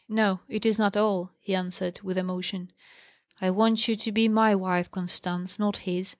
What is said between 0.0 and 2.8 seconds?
"No, it is not all," he answered, with emotion.